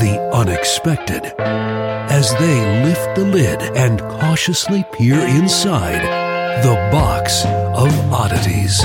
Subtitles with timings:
[0.00, 6.02] the unexpected as they lift the lid and cautiously peer inside
[6.62, 8.82] the box of oddities.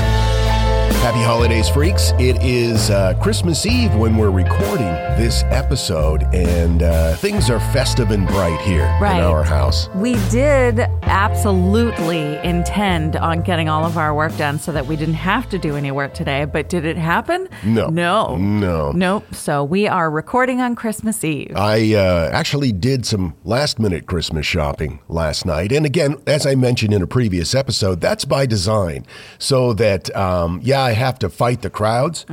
[0.96, 2.10] Happy holidays, freaks.
[2.18, 4.86] It is uh, Christmas Eve when we're recording
[5.16, 9.18] this episode, and uh, things are festive and bright here Right.
[9.18, 9.88] in our house.
[9.94, 15.14] We did absolutely intend on getting all of our work done so that we didn't
[15.14, 17.48] have to do any work today, but did it happen?
[17.64, 17.88] No.
[17.88, 18.36] No.
[18.36, 18.90] No.
[18.92, 19.34] Nope.
[19.34, 21.52] So we are recording on Christmas Eve.
[21.56, 25.70] I uh, actually did some last minute Christmas shopping last night.
[25.72, 29.06] And again, as I mentioned in a previous episode, that's by design.
[29.38, 32.24] So that, um, yeah, I have to fight the crowds,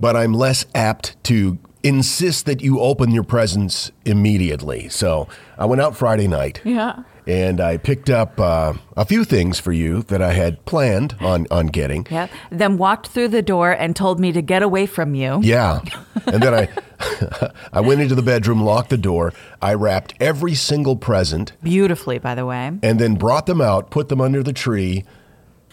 [0.00, 4.88] but I'm less apt to insist that you open your presents immediately.
[4.88, 6.60] So I went out Friday night.
[6.64, 7.04] Yeah.
[7.26, 11.46] And I picked up uh, a few things for you that I had planned on,
[11.50, 12.06] on getting.
[12.10, 12.26] Yeah.
[12.50, 15.38] Then walked through the door and told me to get away from you.
[15.42, 15.80] Yeah.
[16.26, 16.68] And then I
[17.72, 19.32] I went into the bedroom, locked the door.
[19.62, 22.72] I wrapped every single present Beautifully, by the way.
[22.82, 25.04] and then brought them out, put them under the tree,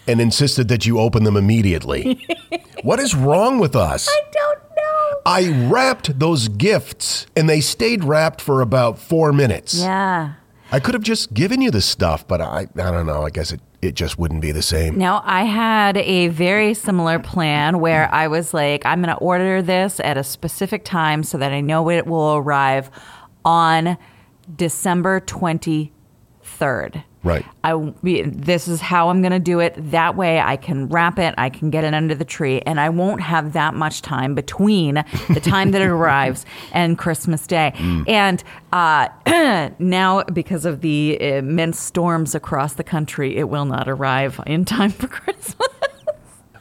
[0.08, 2.26] and insisted that you open them immediately.
[2.82, 4.08] what is wrong with us?
[4.10, 5.20] I don't know.
[5.26, 9.74] I wrapped those gifts and they stayed wrapped for about four minutes.
[9.74, 10.34] Yeah.
[10.70, 13.22] I could have just given you the stuff, but I I don't know.
[13.22, 14.98] I guess it, it just wouldn't be the same.
[14.98, 19.62] Now, I had a very similar plan where I was like, I'm going to order
[19.62, 22.90] this at a specific time so that I know it will arrive
[23.46, 23.96] on
[24.56, 27.04] December 23rd.
[27.24, 27.44] Right.
[27.64, 29.74] I this is how I'm going to do it.
[29.90, 32.88] That way I can wrap it, I can get it under the tree, and I
[32.90, 34.94] won't have that much time between
[35.28, 37.72] the time that it arrives and Christmas Day.
[38.06, 38.42] And
[38.72, 39.08] uh,
[39.78, 44.90] now, because of the immense storms across the country, it will not arrive in time
[44.90, 45.68] for Christmas.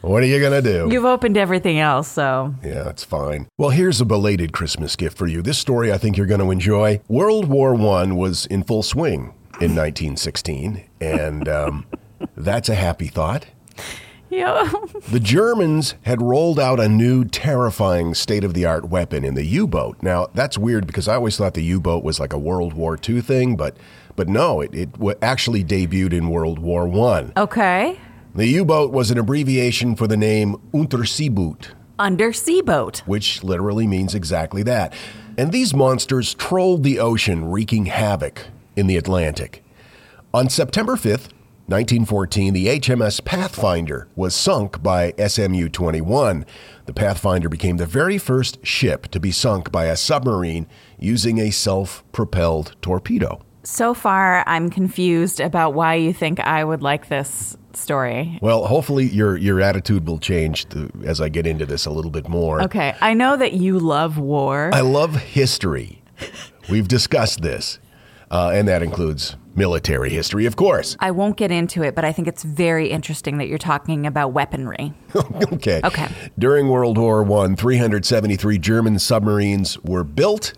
[0.01, 0.87] What are you going to do?
[0.91, 3.47] You've opened everything else, so Yeah, it's fine.
[3.57, 5.41] Well, here's a belated Christmas gift for you.
[5.41, 7.01] This story I think you're going to enjoy.
[7.07, 11.85] World War I was in full swing in 1916, and um,
[12.35, 13.47] that's a happy thought.
[14.29, 14.71] yeah.
[15.09, 19.45] The Germans had rolled out a new, terrifying state of the art weapon in the
[19.45, 19.97] U boat.
[20.01, 22.97] Now, that's weird because I always thought the U boat was like a World War
[23.07, 23.77] II thing, but,
[24.15, 24.89] but no, it, it
[25.21, 27.31] actually debuted in World War I.
[27.37, 27.99] Okay.
[28.35, 31.67] The U boat was an abbreviation for the name Unterseeboot.
[31.99, 32.99] Undersea boat.
[33.07, 34.93] which literally means exactly that.
[35.37, 38.45] And these monsters trolled the ocean, wreaking havoc
[38.77, 39.63] in the Atlantic.
[40.33, 41.29] On September 5th,
[41.69, 46.45] 1914, the HMS Pathfinder was sunk by SMU 21.
[46.85, 50.67] The Pathfinder became the very first ship to be sunk by a submarine
[50.97, 53.41] using a self propelled torpedo.
[53.63, 58.39] So far, I'm confused about why you think I would like this story.
[58.41, 62.11] Well, hopefully your your attitude will change to, as I get into this a little
[62.11, 62.61] bit more.
[62.61, 64.69] Okay, I know that you love war.
[64.71, 66.01] I love history.
[66.69, 67.79] We've discussed this,
[68.31, 70.95] uh, and that includes military history, of course.
[70.99, 74.29] I won't get into it, but I think it's very interesting that you're talking about
[74.29, 74.93] weaponry.
[75.53, 75.81] okay.
[75.83, 76.07] Okay.
[76.37, 80.53] During World War I, 373 German submarines were built.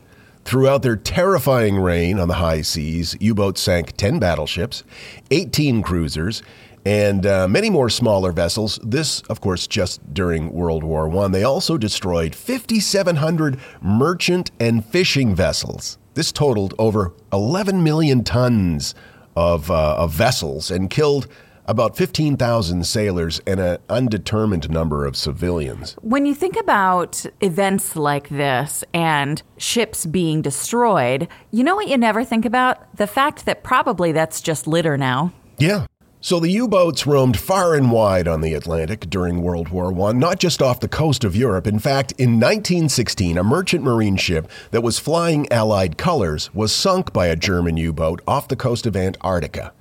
[0.45, 4.83] Throughout their terrifying reign on the high seas, U boats sank 10 battleships,
[5.29, 6.41] 18 cruisers,
[6.85, 8.79] and uh, many more smaller vessels.
[8.81, 11.27] This, of course, just during World War I.
[11.27, 15.99] They also destroyed 5,700 merchant and fishing vessels.
[16.19, 18.93] This totaled over 11 million tons
[19.37, 21.29] of, uh, of vessels and killed
[21.65, 25.95] about 15,000 sailors and an undetermined number of civilians.
[26.01, 31.97] When you think about events like this and ships being destroyed, you know what you
[31.97, 32.93] never think about?
[32.97, 35.31] The fact that probably that's just litter now.
[35.57, 35.85] Yeah.
[36.21, 40.37] So the U-boats roamed far and wide on the Atlantic during World War I, not
[40.37, 41.65] just off the coast of Europe.
[41.65, 47.13] In fact, in 1916, a merchant marine ship that was flying Allied colors was sunk
[47.13, 49.71] by a German U-boat off the coast of Antarctica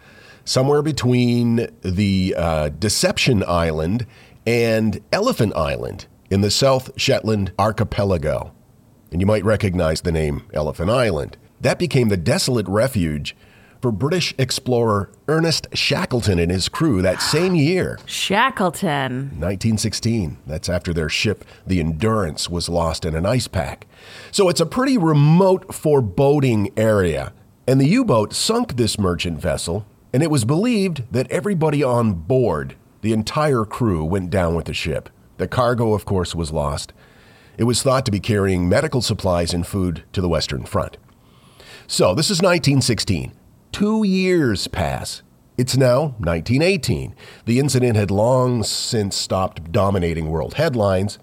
[0.44, 4.06] somewhere between the uh, Deception Island
[4.46, 8.52] and Elephant Island in the South Shetland archipelago.
[9.10, 11.36] And you might recognize the name Elephant Island.
[11.60, 13.34] That became the desolate refuge
[13.80, 17.98] for British explorer Ernest Shackleton and his crew that same year.
[18.06, 19.30] Shackleton.
[19.38, 20.38] 1916.
[20.46, 23.86] That's after their ship, the Endurance, was lost in an ice pack.
[24.30, 27.32] So it's a pretty remote, foreboding area.
[27.66, 32.14] And the U boat sunk this merchant vessel and it was believed that everybody on
[32.14, 35.10] board, the entire crew, went down with the ship.
[35.36, 36.92] The cargo, of course, was lost.
[37.58, 40.96] It was thought to be carrying medical supplies and food to the Western Front.
[41.86, 43.32] So, this is 1916.
[43.72, 45.22] Two years pass.
[45.56, 47.14] It's now 1918.
[47.44, 51.18] The incident had long since stopped dominating world headlines,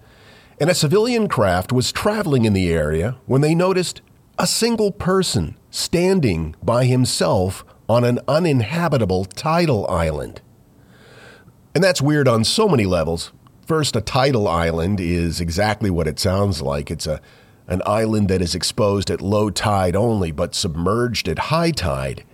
[0.60, 4.00] and a civilian craft was traveling in the area when they noticed
[4.38, 10.40] a single person standing by himself on an uninhabitable tidal island.
[11.74, 13.32] And that's weird on so many levels.
[13.66, 16.90] First, a tidal island is exactly what it sounds like.
[16.90, 17.20] It's a
[17.68, 22.24] an island that is exposed at low tide only, but submerged at high tide.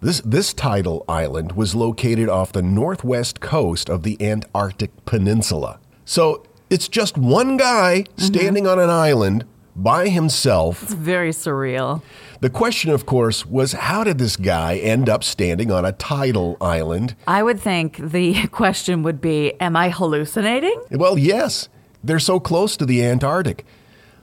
[0.00, 5.80] This, this tidal island was located off the northwest coast of the Antarctic Peninsula.
[6.04, 8.78] So it's just one guy standing mm-hmm.
[8.78, 10.84] on an island by himself.
[10.84, 12.02] It's very surreal.
[12.40, 16.56] The question, of course, was how did this guy end up standing on a tidal
[16.60, 17.16] island?
[17.26, 20.80] I would think the question would be Am I hallucinating?
[20.92, 21.68] Well, yes.
[22.04, 23.64] They're so close to the Antarctic.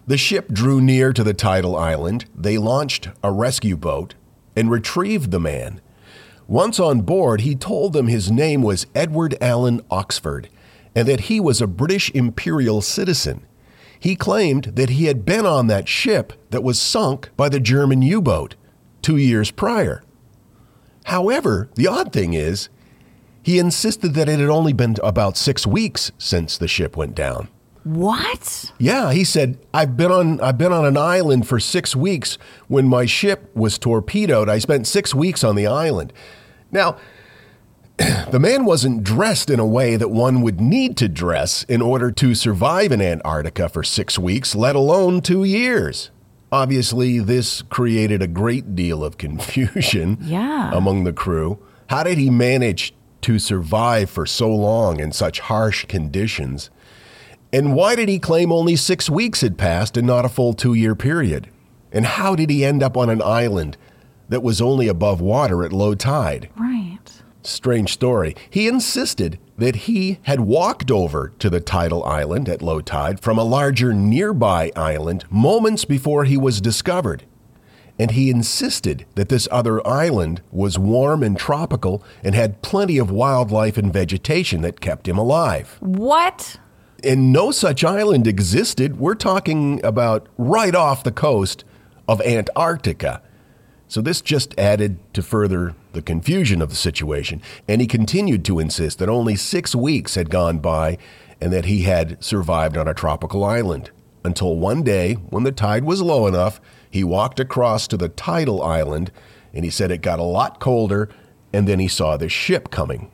[0.08, 2.26] The ship drew near to the tidal island.
[2.34, 4.16] They launched a rescue boat
[4.56, 5.82] and retrieved the man.
[6.48, 10.50] Once on board, he told them his name was Edward Allen Oxford
[10.96, 13.46] and that he was a British imperial citizen
[14.06, 18.04] he claimed that he had been on that ship that was sunk by the German
[18.04, 18.56] U boat
[19.02, 20.04] two years prior.
[21.06, 22.70] However, the odd thing is,
[23.42, 27.48] he insisted that it had only been about six weeks since the ship went down.
[27.86, 28.74] What?
[28.80, 32.88] Yeah, he said, I've been on I've been on an island for six weeks when
[32.88, 34.50] my ship was torpedoed.
[34.50, 36.12] I spent six weeks on the island.
[36.72, 36.98] Now,
[37.98, 42.12] the man wasn't dressed in a way that one would need to dress in order
[42.12, 46.10] to survive in Antarctica for six weeks, let alone two years.
[46.52, 50.72] Obviously, this created a great deal of confusion yeah.
[50.74, 51.60] among the crew.
[51.92, 56.72] How did he manage to survive for so long in such harsh conditions?
[57.56, 60.74] And why did he claim only six weeks had passed and not a full two
[60.74, 61.48] year period?
[61.90, 63.78] And how did he end up on an island
[64.28, 66.50] that was only above water at low tide?
[66.58, 67.00] Right.
[67.44, 68.36] Strange story.
[68.50, 73.38] He insisted that he had walked over to the tidal island at low tide from
[73.38, 77.24] a larger nearby island moments before he was discovered.
[77.98, 83.10] And he insisted that this other island was warm and tropical and had plenty of
[83.10, 85.78] wildlife and vegetation that kept him alive.
[85.80, 86.58] What?
[87.06, 88.98] And no such island existed.
[88.98, 91.64] We're talking about right off the coast
[92.08, 93.22] of Antarctica.
[93.88, 98.58] So this just added to further the confusion of the situation, and he continued to
[98.58, 100.98] insist that only six weeks had gone by
[101.40, 103.92] and that he had survived on a tropical island.
[104.24, 106.60] Until one day, when the tide was low enough,
[106.90, 109.12] he walked across to the tidal island
[109.54, 111.10] and he said it got a lot colder,
[111.54, 113.12] and then he saw the ship coming.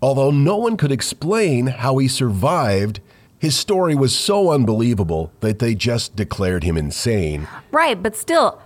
[0.00, 3.00] Although no one could explain how he survived,
[3.42, 7.48] his story was so unbelievable that they just declared him insane.
[7.72, 8.62] Right, but still,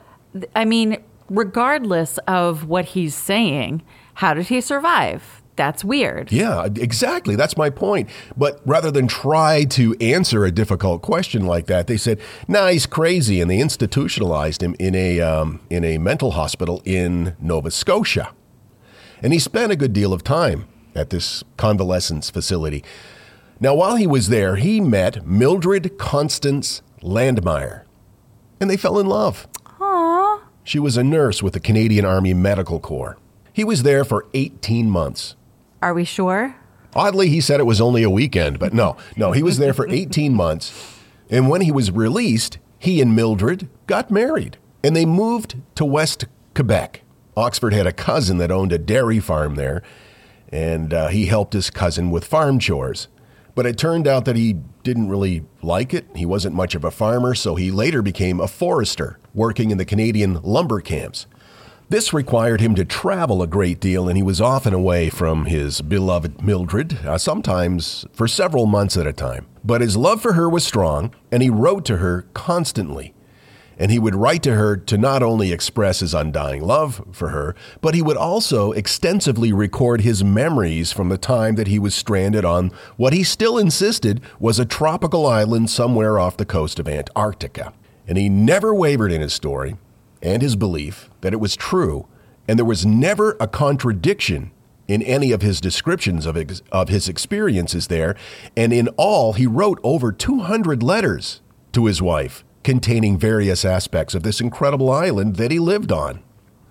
[0.55, 3.81] I mean, regardless of what he's saying,
[4.13, 5.41] how did he survive?
[5.57, 6.31] That's weird.
[6.31, 7.37] Yeah, exactly.
[7.37, 8.11] That's my point.
[8.37, 12.85] But rather than try to answer a difficult question like that, they said, "Nah, he's
[12.85, 18.29] crazy," and they institutionalized him in a um, in a mental hospital in Nova Scotia.
[19.23, 22.85] And he spent a good deal of time at this convalescence facility.
[23.59, 27.83] Now, while he was there, he met Mildred Constance Landmeyer,
[28.61, 29.49] and they fell in love.
[30.63, 33.17] She was a nurse with the Canadian Army Medical Corps.
[33.53, 35.37] He was there for 18 months.
[35.81, 36.57] Are we sure?
[36.95, 39.89] Oddly, he said it was only a weekend, but no, no, he was there for
[39.89, 40.99] 18 months.
[41.31, 46.27] And when he was released, he and Mildred got married and they moved to West
[46.55, 47.03] Quebec.
[47.37, 49.83] Oxford had a cousin that owned a dairy farm there,
[50.51, 53.09] and uh, he helped his cousin with farm chores.
[53.57, 56.07] But it turned out that he didn't really like it.
[56.15, 59.85] He wasn't much of a farmer, so he later became a forester, working in the
[59.85, 61.27] Canadian lumber camps.
[61.89, 65.81] This required him to travel a great deal, and he was often away from his
[65.81, 69.47] beloved Mildred, uh, sometimes for several months at a time.
[69.65, 73.15] But his love for her was strong, and he wrote to her constantly.
[73.79, 77.55] And he would write to her to not only express his undying love for her,
[77.81, 82.45] but he would also extensively record his memories from the time that he was stranded
[82.45, 87.75] on what he still insisted was a tropical island somewhere off the coast of Antarctica.
[88.09, 89.77] And he never wavered in his story
[90.23, 92.07] and his belief that it was true,
[92.49, 94.53] and there was never a contradiction
[94.89, 98.17] in any of his descriptions of, ex- of his experiences there.
[98.57, 101.41] And in all, he wrote over 200 letters
[101.73, 106.21] to his wife containing various aspects of this incredible island that he lived on.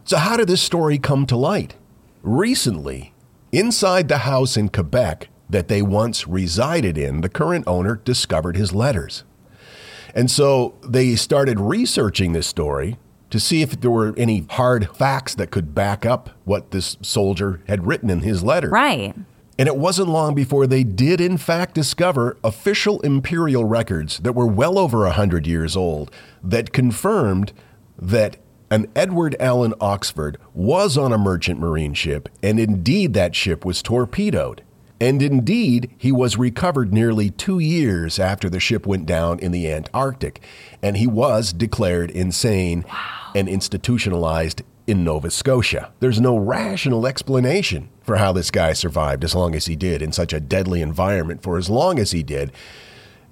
[0.04, 1.76] So, how did this story come to light?
[2.22, 3.14] Recently,
[3.54, 8.74] inside the house in Quebec that they once resided in, the current owner discovered his
[8.74, 9.24] letters.
[10.14, 12.98] And so they started researching this story
[13.30, 17.62] to see if there were any hard facts that could back up what this soldier
[17.70, 18.70] had written in his letter.
[18.70, 19.16] Right.
[19.58, 24.48] And it wasn't long before they did, in fact, discover official imperial records that were
[24.48, 26.12] well over a 100 years old
[26.44, 27.54] that confirmed
[27.98, 28.38] that
[28.70, 33.82] an Edward Allen Oxford was on a merchant marine ship, and indeed that ship was
[33.82, 34.62] torpedoed.
[35.00, 39.72] And indeed, he was recovered nearly two years after the ship went down in the
[39.72, 40.42] Antarctic,
[40.82, 42.86] and he was declared insane
[43.36, 45.92] and institutionalized in Nova Scotia.
[46.00, 50.12] There's no rational explanation for how this guy survived as long as he did in
[50.12, 52.52] such a deadly environment for as long as he did.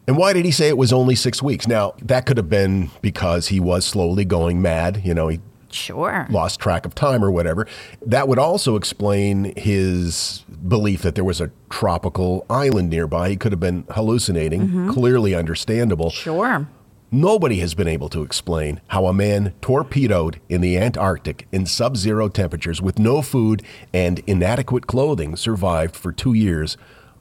[0.07, 1.67] And why did he say it was only six weeks?
[1.67, 5.01] Now, that could have been because he was slowly going mad.
[5.03, 5.39] You know, he
[5.71, 6.27] Sure.
[6.29, 7.67] lost track of time or whatever.
[8.05, 13.29] That would also explain his belief that there was a tropical island nearby.
[13.29, 14.91] He could have been hallucinating, mm-hmm.
[14.91, 16.09] clearly understandable.
[16.11, 16.67] Sure.
[17.15, 21.95] Nobody has been able to explain how a man torpedoed in the Antarctic in sub
[21.95, 23.61] zero temperatures with no food
[23.93, 26.75] and inadequate clothing survived for two years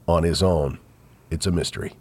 [0.07, 0.79] on his own.
[1.29, 1.93] It's a mystery.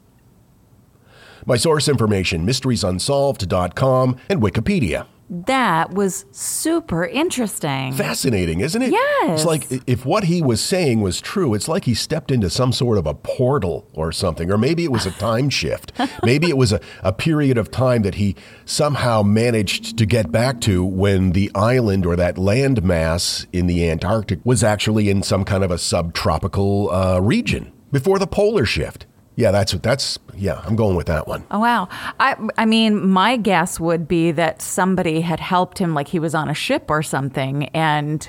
[1.45, 5.07] My source information mysteriesunsolved.com and Wikipedia.
[5.35, 7.95] That was super interesting.
[7.95, 8.93] Fascinating, isn't it?
[8.93, 9.41] Yes.
[9.41, 12.71] It's like if what he was saying was true, it's like he stepped into some
[12.71, 14.51] sort of a portal or something.
[14.53, 15.91] Or maybe it was a time shift.
[16.23, 18.37] maybe it was a, a period of time that he
[18.67, 23.89] somehow managed to get back to when the island or that land mass in the
[23.89, 29.07] Antarctic was actually in some kind of a subtropical uh, region before the polar shift.
[29.35, 31.45] Yeah, that's that's yeah, I'm going with that one.
[31.51, 31.89] Oh wow.
[32.21, 36.35] I I mean, my guess would be that somebody had helped him like he was
[36.35, 38.29] on a ship or something and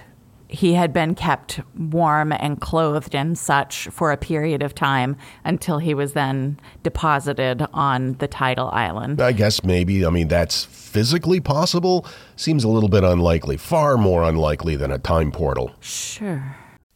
[0.53, 5.79] he had been kept warm and clothed and such for a period of time until
[5.79, 9.19] he was then deposited on the tidal island.
[9.19, 10.05] I guess maybe.
[10.05, 12.05] I mean, that's physically possible.
[12.35, 13.57] Seems a little bit unlikely.
[13.57, 15.71] Far more unlikely than a time portal.
[15.79, 16.55] Sure.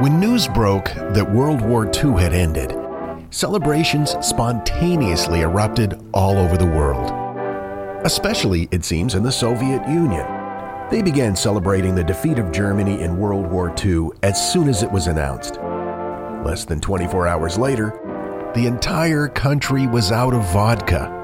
[0.00, 2.76] When news broke that World War II had ended,
[3.30, 7.10] celebrations spontaneously erupted all over the world.
[8.04, 10.26] Especially, it seems, in the Soviet Union.
[10.90, 14.92] They began celebrating the defeat of Germany in World War II as soon as it
[14.92, 15.54] was announced.
[16.44, 17.98] Less than 24 hours later,
[18.54, 21.15] the entire country was out of vodka.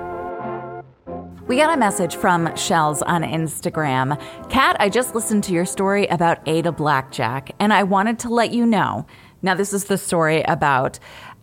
[1.48, 4.16] We got a message from Shells on Instagram.
[4.48, 8.52] Kat, I just listened to your story about Ada Blackjack, and I wanted to let
[8.52, 9.06] you know.
[9.42, 11.00] Now, this is the story about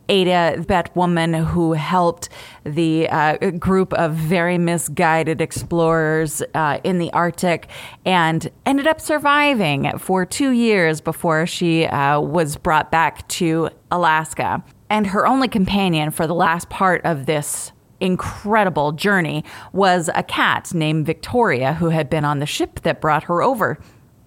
[0.07, 2.29] Ada, that woman who helped
[2.63, 7.67] the uh, group of very misguided explorers uh, in the Arctic
[8.05, 14.63] and ended up surviving for two years before she uh, was brought back to Alaska.
[14.89, 20.73] And her only companion for the last part of this incredible journey was a cat
[20.73, 23.79] named Victoria who had been on the ship that brought her over.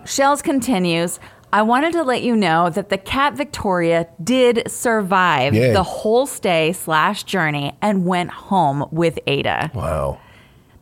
[0.04, 1.20] Shells continues.
[1.54, 5.72] I wanted to let you know that the cat Victoria did survive Yay.
[5.72, 9.70] the whole stay slash journey and went home with Ada.
[9.74, 10.18] Wow.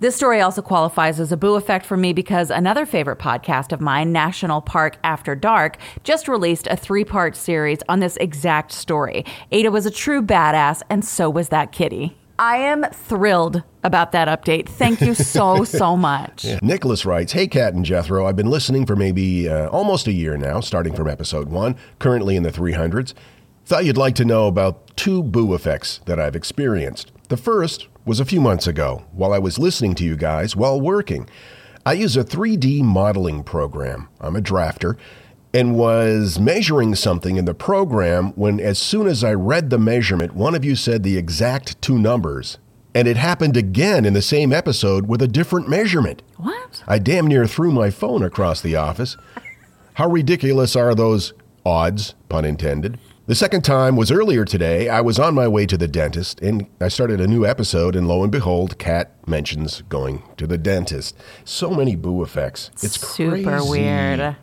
[0.00, 3.82] This story also qualifies as a boo effect for me because another favorite podcast of
[3.82, 9.26] mine, National Park After Dark, just released a three part series on this exact story.
[9.52, 12.16] Ada was a true badass, and so was that kitty.
[12.40, 14.66] I am thrilled about that update.
[14.66, 16.46] Thank you so, so much.
[16.62, 20.38] Nicholas writes, Hey, Kat and Jethro, I've been listening for maybe uh, almost a year
[20.38, 23.12] now, starting from episode one, currently in the 300s.
[23.66, 27.12] Thought you'd like to know about two boo effects that I've experienced.
[27.28, 30.80] The first was a few months ago while I was listening to you guys while
[30.80, 31.28] working.
[31.84, 34.08] I use a 3D modeling program.
[34.18, 34.96] I'm a drafter
[35.52, 40.34] and was measuring something in the program when, as soon as I read the measurement,
[40.34, 42.58] one of you said the exact two numbers.
[42.94, 46.22] And it happened again in the same episode with a different measurement.
[46.36, 46.82] What?
[46.88, 49.16] I damn near threw my phone across the office.
[49.94, 51.32] How ridiculous are those
[51.64, 52.98] odds, pun intended?
[53.26, 54.88] The second time was earlier today.
[54.88, 58.08] I was on my way to the dentist and I started a new episode, and
[58.08, 61.16] lo and behold, Kat mentions going to the dentist.
[61.44, 62.72] So many boo effects.
[62.82, 63.70] It's super crazy.
[63.70, 64.36] weird.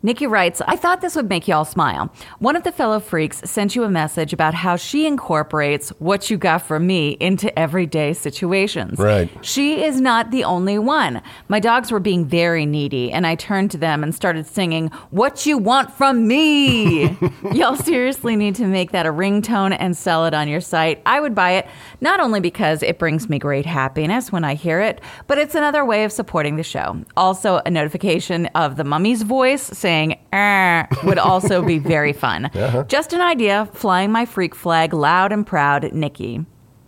[0.00, 2.12] Nikki writes, I thought this would make you all smile.
[2.38, 6.36] One of the fellow freaks sent you a message about how she incorporates what you
[6.36, 8.98] got from me into everyday situations.
[8.98, 9.28] Right.
[9.44, 11.20] She is not the only one.
[11.48, 15.46] My dogs were being very needy, and I turned to them and started singing, What
[15.46, 17.18] You Want From Me.
[17.52, 21.02] Y'all seriously need to make that a ringtone and sell it on your site.
[21.06, 21.66] I would buy it,
[22.00, 25.84] not only because it brings me great happiness when I hear it, but it's another
[25.84, 27.02] way of supporting the show.
[27.16, 32.50] Also, a notification of the mummy's voice saying, "Er," would also be very fun.
[32.88, 36.44] Just an idea, flying my freak flag loud and proud, Nikki.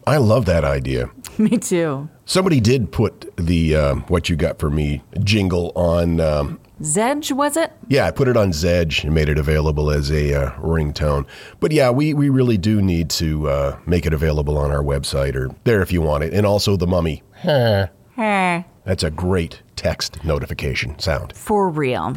[0.06, 1.08] I love that idea.
[1.38, 2.10] Me too.
[2.26, 6.20] Somebody did put the um, What You Got For Me jingle on.
[6.20, 7.72] Um, Zedge, was it?
[7.88, 11.26] yeah, I put it on Zedge and made it available as a uh, ringtone.
[11.60, 15.34] But yeah, we, we really do need to uh, make it available on our website
[15.34, 16.32] or there if you want it.
[16.34, 17.22] And also the mummy.
[17.44, 17.86] Eh,
[18.84, 21.34] That's a great text notification sound.
[21.34, 22.16] For real.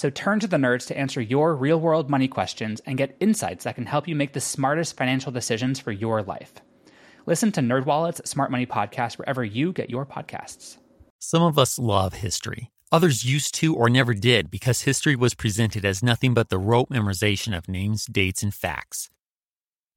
[0.00, 3.64] So turn to the nerds to answer your real world money questions and get insights
[3.64, 6.54] that can help you make the smartest financial decisions for your life.
[7.26, 10.78] Listen to NerdWallet's Smart Money Podcast wherever you get your podcasts.
[11.18, 12.70] Some of us love history.
[12.90, 16.88] Others used to or never did because history was presented as nothing but the rote
[16.88, 19.10] memorization of names, dates, and facts.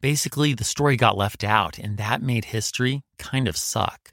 [0.01, 4.11] Basically, the story got left out, and that made history kind of suck.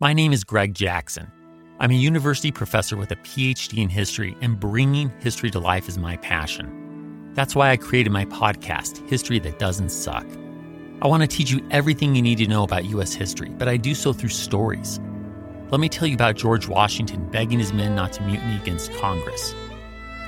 [0.00, 1.30] My name is Greg Jackson.
[1.80, 5.96] I'm a university professor with a PhD in history, and bringing history to life is
[5.96, 7.30] my passion.
[7.34, 10.26] That's why I created my podcast, History That Doesn't Suck.
[11.02, 13.14] I want to teach you everything you need to know about U.S.
[13.14, 14.98] history, but I do so through stories.
[15.70, 19.54] Let me tell you about George Washington begging his men not to mutiny against Congress,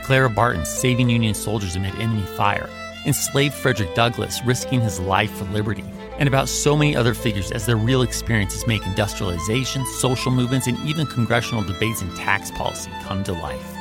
[0.05, 2.71] Clara Barton saving Union soldiers amid enemy fire,
[3.07, 5.85] enslaved Frederick Douglass risking his life for liberty,
[6.21, 10.79] and about so many other figures as their real experiences make industrialization, social movements, and
[10.87, 13.75] even congressional debates and tax policy come to life.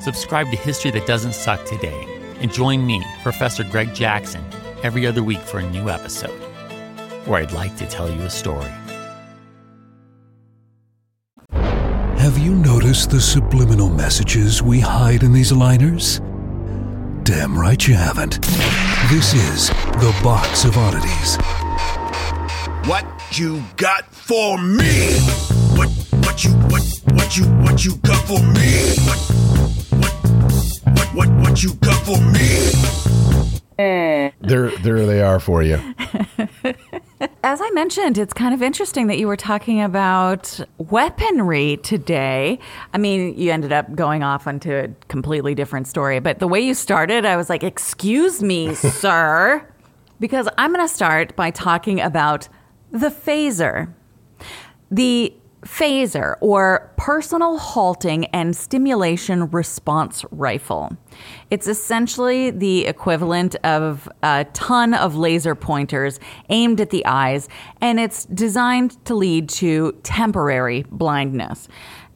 [0.00, 2.06] Subscribe to History That Doesn't Suck today
[2.40, 4.44] and join me, Professor Greg Jackson,
[4.84, 6.38] every other week for a new episode,
[7.26, 8.70] where I'd like to tell you a story.
[11.52, 16.20] Have you noticed the subliminal messages we hide in these liners?
[17.24, 18.38] Damn right you haven't.
[19.08, 21.36] This is the Box of Oddities.
[22.88, 23.06] What
[23.38, 25.20] you got for me?
[25.76, 25.88] What
[26.26, 28.96] what you what what you what you got for me?
[29.06, 29.20] What
[30.00, 30.14] what
[30.96, 32.72] what what what you got for me?
[33.78, 34.32] Eh.
[34.40, 35.78] There, there they are for you.
[37.42, 42.58] As I mentioned, it's kind of interesting that you were talking about weaponry today.
[42.92, 46.60] I mean, you ended up going off onto a completely different story, but the way
[46.60, 49.66] you started, I was like, Excuse me, sir.
[50.20, 52.48] Because I'm going to start by talking about
[52.90, 53.92] the phaser.
[54.90, 55.34] The
[55.66, 60.96] phaser, or personal halting and stimulation response rifle.
[61.50, 67.48] It's essentially the equivalent of a ton of laser pointers aimed at the eyes,
[67.80, 71.68] and it's designed to lead to temporary blindness.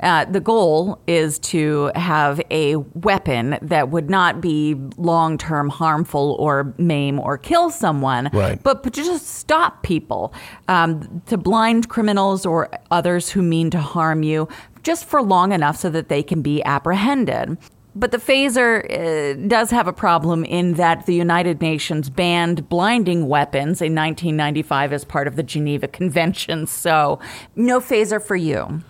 [0.02, 6.36] Uh, the goal is to have a weapon that would not be long term harmful
[6.38, 8.62] or maim or kill someone, Right.
[8.62, 10.32] but, but just stop people,
[10.68, 14.48] um, to blind criminals or others who mean to harm you
[14.82, 17.58] just for long enough so that they can be apprehended.
[17.94, 23.26] But the phaser uh, does have a problem in that the United Nations banned blinding
[23.26, 26.66] weapons in 1995 as part of the Geneva Convention.
[26.68, 27.18] So,
[27.56, 28.82] no phaser for you.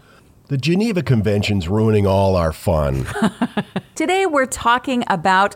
[0.51, 3.07] The Geneva Convention's ruining all our fun.
[3.95, 5.55] Today, we're talking about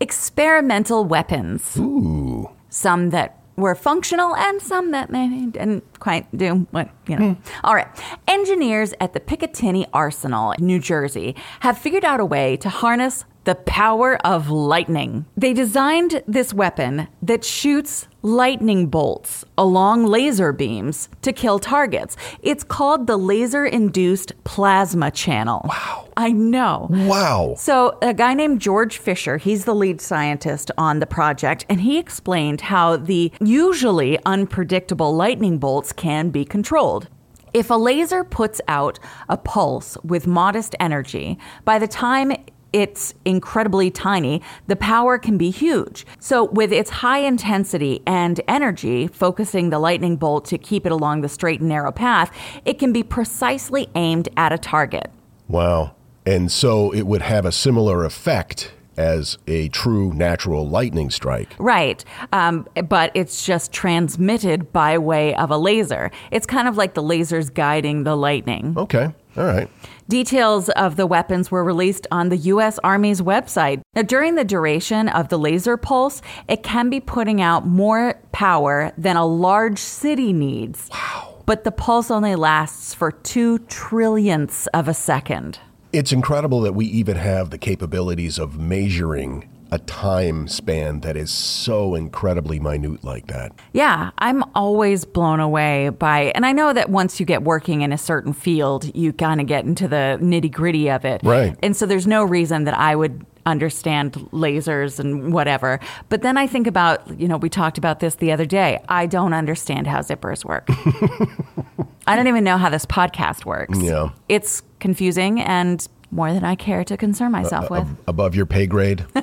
[0.00, 1.78] experimental weapons.
[1.78, 2.50] Ooh.
[2.68, 7.32] Some that were functional and some that maybe didn't quite do what, you know.
[7.32, 7.66] Hmm.
[7.66, 7.88] All right.
[8.28, 13.24] Engineers at the Picatinny Arsenal in New Jersey have figured out a way to harness
[13.44, 15.24] the power of lightning.
[15.38, 22.16] They designed this weapon that shoots lightning bolts along laser beams to kill targets.
[22.42, 25.66] It's called the laser induced plasma channel.
[25.68, 26.08] Wow.
[26.16, 26.88] I know.
[26.90, 27.54] Wow.
[27.58, 31.98] So, a guy named George Fischer, he's the lead scientist on the project, and he
[31.98, 37.08] explained how the usually unpredictable lightning bolts can be controlled.
[37.52, 42.32] If a laser puts out a pulse with modest energy, by the time
[42.74, 46.04] it's incredibly tiny, the power can be huge.
[46.18, 51.20] So, with its high intensity and energy, focusing the lightning bolt to keep it along
[51.20, 55.12] the straight and narrow path, it can be precisely aimed at a target.
[55.46, 55.94] Wow.
[56.26, 61.54] And so it would have a similar effect as a true natural lightning strike.
[61.58, 62.04] Right.
[62.32, 66.10] Um, but it's just transmitted by way of a laser.
[66.30, 68.74] It's kind of like the lasers guiding the lightning.
[68.76, 69.12] Okay.
[69.36, 69.68] All right.
[70.08, 72.78] Details of the weapons were released on the U.S.
[72.84, 73.80] Army's website.
[73.94, 78.92] Now, during the duration of the laser pulse, it can be putting out more power
[78.98, 80.88] than a large city needs.
[80.92, 81.42] Wow.
[81.46, 85.58] But the pulse only lasts for two trillionths of a second.
[85.92, 91.32] It's incredible that we even have the capabilities of measuring a time span that is
[91.32, 93.50] so incredibly minute like that.
[93.72, 97.92] Yeah, I'm always blown away by, and I know that once you get working in
[97.92, 101.22] a certain field, you kind of get into the nitty gritty of it.
[101.24, 101.56] Right.
[101.60, 105.80] And so there's no reason that I would understand lasers and whatever.
[106.08, 108.82] But then I think about, you know, we talked about this the other day.
[108.88, 110.68] I don't understand how zippers work.
[112.06, 113.78] I don't even know how this podcast works.
[113.80, 114.10] Yeah.
[114.28, 117.88] It's confusing and more than I care to concern myself with.
[118.06, 119.04] Above your pay grade?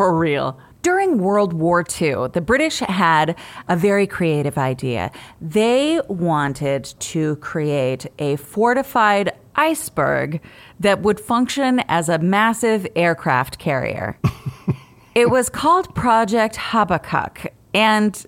[0.00, 0.58] For real.
[0.80, 3.36] During World War II, the British had
[3.68, 5.10] a very creative idea.
[5.42, 10.40] They wanted to create a fortified iceberg
[10.78, 14.18] that would function as a massive aircraft carrier.
[15.14, 18.24] it was called Project Habakkuk, and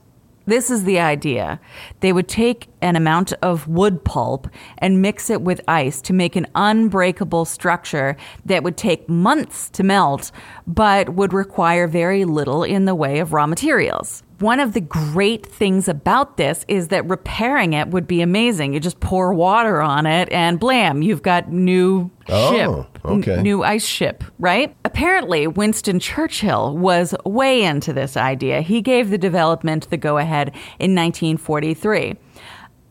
[0.46, 1.60] this is the idea.
[2.00, 6.36] They would take an amount of wood pulp and mix it with ice to make
[6.36, 10.32] an unbreakable structure that would take months to melt,
[10.66, 14.22] but would require very little in the way of raw materials.
[14.42, 18.74] One of the great things about this is that repairing it would be amazing.
[18.74, 23.62] You just pour water on it and blam, you've got new Oh, ship, n- new
[23.62, 24.74] ice ship, right?
[24.84, 28.62] Apparently, Winston Churchill was way into this idea.
[28.62, 30.48] He gave the development the go ahead
[30.80, 32.16] in 1943.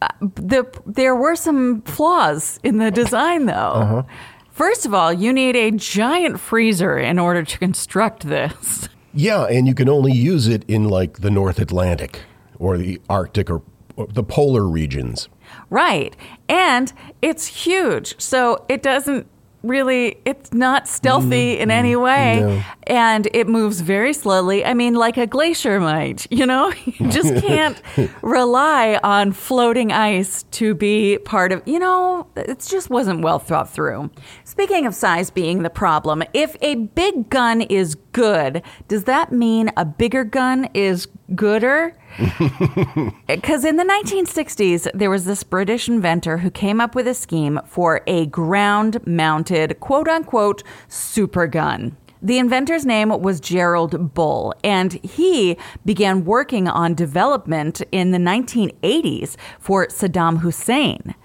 [0.02, 3.54] Uh, the, there were some flaws in the design, though.
[3.54, 4.04] Uh-huh.
[4.52, 8.88] First of all, you need a giant freezer in order to construct this.
[9.14, 12.22] Yeah, and you can only use it in like the North Atlantic
[12.60, 13.62] or the Arctic or,
[13.96, 15.28] or the polar regions.
[15.70, 16.16] Right.
[16.48, 18.20] And it's huge.
[18.22, 19.28] So it doesn't
[19.64, 22.40] really, it's not stealthy mm, in any mm, way.
[22.42, 22.64] no.
[22.88, 24.66] And it moves very slowly.
[24.66, 26.74] I mean, like a glacier might, you know?
[26.86, 27.82] You just can't
[28.22, 33.70] rely on floating ice to be part of, you know, it just wasn't well thought
[33.72, 34.12] through.
[34.44, 39.72] Speaking of size being the problem, if a big gun is good, does that mean
[39.78, 41.96] a bigger gun is gooder?
[43.28, 47.60] Because in the 1960s, there was this British inventor who came up with a scheme
[47.66, 51.96] for a ground mounted, quote unquote, super gun.
[52.22, 59.38] The inventor's name was Gerald Bull, and he began working on development in the 1980s
[59.60, 61.16] for Saddam Hussein.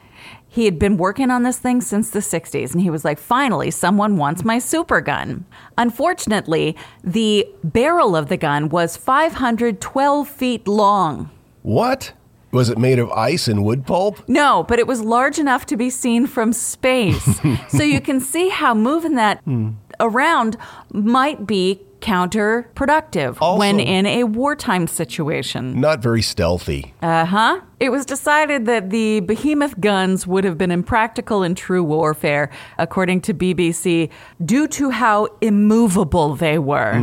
[0.57, 3.71] He had been working on this thing since the 60s, and he was like, finally,
[3.71, 5.45] someone wants my super gun.
[5.77, 11.31] Unfortunately, the barrel of the gun was 512 feet long.
[11.61, 12.15] What?
[12.53, 14.27] Was it made of ice and wood pulp?
[14.31, 17.39] No, but it was large enough to be seen from space.
[17.69, 19.73] so you can see how moving that hmm.
[20.01, 20.57] around
[20.91, 25.81] might be counterproductive Also- when in a wartime situation.
[25.81, 26.95] Not very stealthy.
[27.03, 27.61] Uh huh.
[27.81, 33.21] It was decided that the behemoth guns would have been impractical in true warfare, according
[33.23, 34.09] to BBC,
[34.45, 36.95] due to how immovable they were.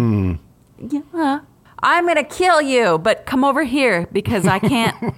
[0.79, 1.39] Yeah.
[1.85, 4.95] I'm going to kill you, but come over here because I can't.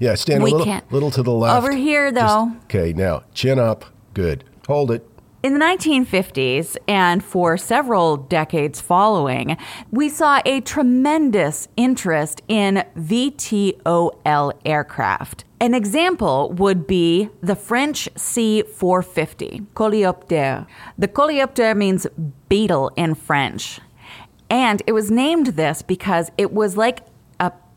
[0.00, 1.62] Yeah, stand a little, little to the left.
[1.62, 2.52] Over here, Just- though.
[2.64, 3.84] okay, now chin up.
[4.14, 4.42] Good.
[4.66, 5.06] Hold it.
[5.44, 9.58] In the 1950s and for several decades following,
[9.90, 15.44] we saw a tremendous interest in VTOL aircraft.
[15.60, 20.66] An example would be the French C 450, Coleoptère.
[20.96, 22.06] The Coleoptère means
[22.48, 23.80] beetle in French.
[24.48, 27.00] And it was named this because it was like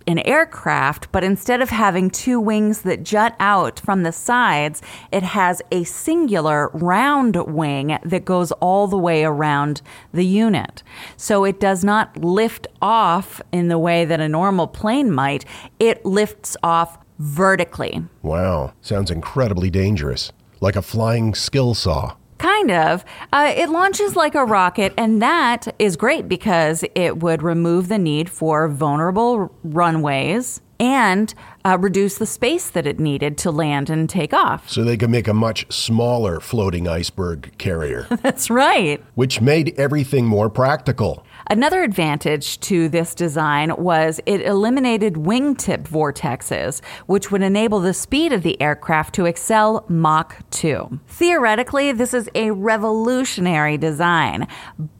[0.08, 5.24] an aircraft, but instead of having two wings that jut out from the sides, it
[5.24, 9.82] has a singular round wing that goes all the way around
[10.14, 10.82] the unit.
[11.18, 15.46] So it does not lift off in the way that a normal plane might,
[15.80, 18.04] it lifts off vertically.
[18.22, 18.74] Wow.
[18.82, 20.32] Sounds incredibly dangerous.
[20.60, 22.16] Like a flying skill saw.
[22.38, 23.04] Kind of.
[23.34, 27.98] Uh, it launches like a rocket, and that is great because it would remove the
[27.98, 31.34] need for vulnerable runways and
[31.66, 34.70] uh, reduce the space that it needed to land and take off.
[34.70, 39.04] So they could make a much smaller floating iceberg carrier, That's right.
[39.16, 41.26] which made everything more practical.
[41.50, 48.34] Another advantage to this design was it eliminated wingtip vortexes, which would enable the speed
[48.34, 51.00] of the aircraft to excel Mach 2.
[51.08, 54.46] Theoretically, this is a revolutionary design,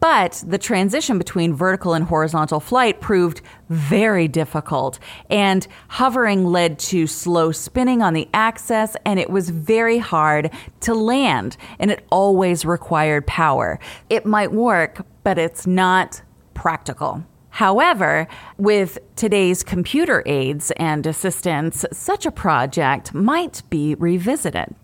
[0.00, 7.06] but the transition between vertical and horizontal flight proved very difficult, and hovering led to
[7.06, 12.64] slow spinning on the axis, and it was very hard to land, and it always
[12.64, 13.78] required power.
[14.08, 16.22] It might work, but it's not
[16.62, 17.24] practical.
[17.50, 18.26] However,
[18.58, 24.74] with today's computer aids and assistance, such a project might be revisited.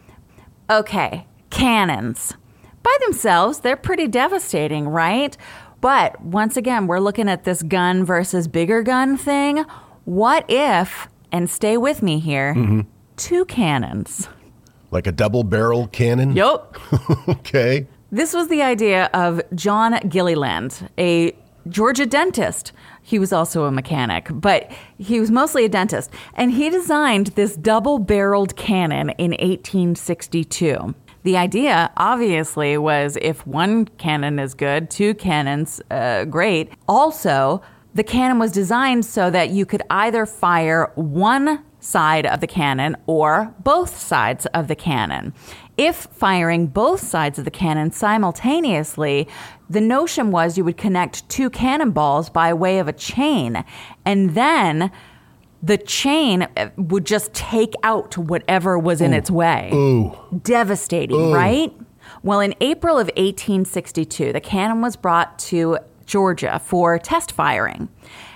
[0.70, 2.34] Okay, cannons.
[2.82, 5.36] by themselves, they're pretty devastating, right?
[5.80, 9.64] But once again, we're looking at this gun versus bigger gun thing.
[10.04, 12.80] What if, and stay with me here, Mm-hmm.
[13.16, 14.28] two cannons?
[14.90, 16.36] Like a double barrel cannon?
[16.36, 16.76] Yup.
[17.28, 17.86] okay.
[18.12, 21.32] This was the idea of John Gilleland, a
[21.68, 22.72] Georgia dentist.
[23.02, 26.10] He was also a mechanic, but he was mostly a dentist.
[26.34, 30.94] And he designed this double barreled cannon in 1862.
[31.22, 36.72] The idea, obviously, was if one cannon is good, two cannons, uh, great.
[36.86, 37.62] Also,
[37.94, 42.96] the cannon was designed so that you could either fire one side of the cannon
[43.06, 45.32] or both sides of the cannon.
[45.76, 49.26] If firing both sides of the cannon simultaneously,
[49.68, 53.64] the notion was you would connect two cannonballs by way of a chain,
[54.04, 54.92] and then
[55.62, 59.70] the chain uh, would just take out whatever was in its way.
[59.72, 60.16] Ooh.
[60.42, 61.72] Devastating, right?
[62.22, 67.88] Well, in April of 1862, the cannon was brought to Georgia for test firing,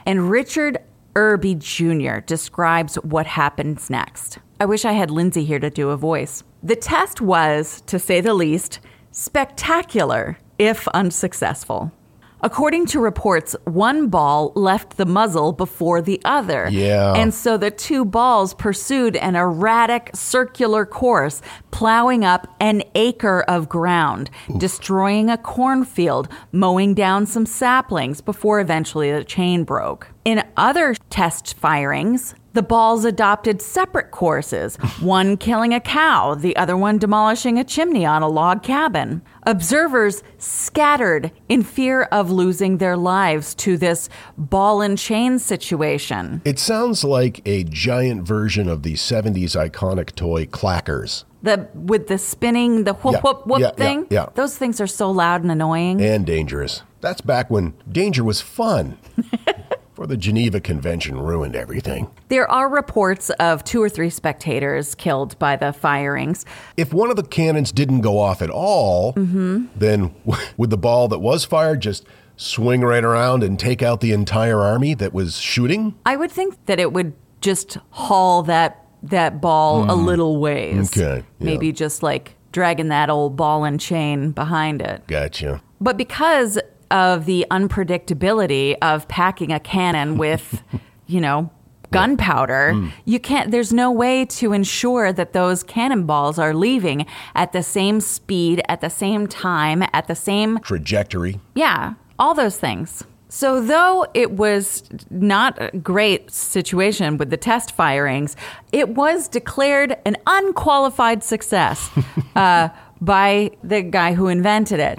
[0.06, 0.78] and Richard
[1.14, 2.18] Irby Jr.
[2.18, 4.38] describes what happens next.
[4.58, 6.42] I wish I had Lindsay here to do a voice.
[6.62, 8.80] The test was, to say the least,
[9.12, 11.92] spectacular, if unsuccessful.
[12.40, 16.68] According to reports, one ball left the muzzle before the other.
[16.70, 17.14] Yeah.
[17.14, 21.42] And so the two balls pursued an erratic circular course,
[21.72, 29.10] plowing up an acre of ground, destroying a cornfield, mowing down some saplings before eventually
[29.10, 30.08] the chain broke.
[30.28, 36.76] In other test firings, the balls adopted separate courses, one killing a cow, the other
[36.76, 39.22] one demolishing a chimney on a log cabin.
[39.44, 46.42] Observers scattered in fear of losing their lives to this ball and chain situation.
[46.44, 51.24] It sounds like a giant version of the 70s iconic toy Clackers.
[51.42, 54.06] The with the spinning, the whoop Yeah, whoop whoop yeah, yeah, thing.
[54.10, 54.26] yeah.
[54.34, 56.02] Those things are so loud and annoying.
[56.02, 56.82] and dangerous.
[57.00, 58.98] That's back when danger was fun.
[59.98, 62.08] Before the Geneva Convention ruined everything.
[62.28, 66.44] There are reports of two or three spectators killed by the firings.
[66.76, 70.14] If one of the cannons didn't go off at all, then
[70.56, 72.06] would the ball that was fired just
[72.36, 75.96] swing right around and take out the entire army that was shooting?
[76.06, 80.92] I would think that it would just haul that that ball a little ways.
[80.92, 81.02] Mm.
[81.02, 81.44] Okay, yeah.
[81.44, 85.08] Maybe just like dragging that old ball and chain behind it.
[85.08, 85.60] Gotcha.
[85.80, 86.56] But because
[86.90, 90.62] of the unpredictability of packing a cannon with,
[91.06, 91.50] you know,
[91.90, 92.90] gunpowder, Mm.
[93.06, 98.00] you can't there's no way to ensure that those cannonballs are leaving at the same
[98.00, 101.40] speed, at the same time, at the same Trajectory.
[101.54, 103.04] yeah, all those things.
[103.30, 108.36] So, though it was not a great situation with the test firings,
[108.72, 111.90] it was declared an unqualified success
[112.36, 112.68] uh,
[113.00, 114.98] by the guy who invented it.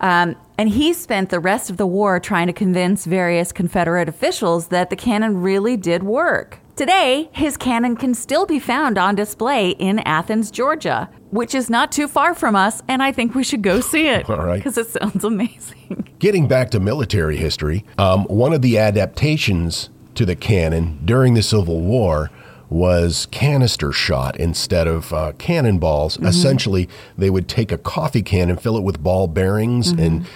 [0.00, 4.68] Um, and he spent the rest of the war trying to convince various Confederate officials
[4.68, 6.58] that the cannon really did work.
[6.76, 11.92] Today, his cannon can still be found on display in Athens, Georgia, which is not
[11.92, 14.56] too far from us, and I think we should go see it All right.
[14.56, 16.12] because it sounds amazing.
[16.18, 21.42] Getting back to military history, um, one of the adaptations to the cannon during the
[21.42, 22.30] Civil War
[22.70, 26.18] was canister shot instead of uh, cannonballs.
[26.18, 30.26] Essentially, they would take a coffee can and fill it with ball bearings and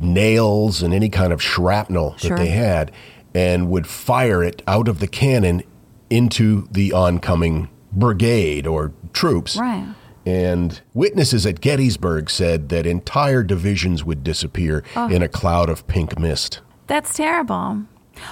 [0.00, 2.30] nails and any kind of shrapnel Sure.
[2.30, 2.90] that they had,
[3.34, 5.62] and would fire it out of the cannon
[6.08, 9.56] into the oncoming brigade or troops.
[9.56, 9.86] Right.
[10.26, 16.18] And witnesses at Gettysburg said that entire divisions would disappear in a cloud of pink
[16.18, 16.60] mist.
[16.88, 17.82] That's terrible.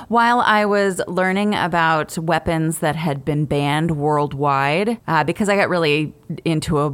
[0.08, 5.70] While I was learning about weapons that had been banned worldwide, uh, because I got
[5.70, 6.12] really
[6.44, 6.90] into a